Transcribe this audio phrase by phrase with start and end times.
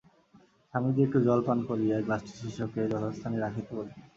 [0.73, 3.99] স্বামীজী একটু জল পান করিয়া গ্লাসটি শিষ্যকে যথাস্থানে রাখিতে বলিলেন।